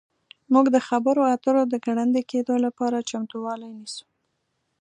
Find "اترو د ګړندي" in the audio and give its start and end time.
1.33-2.21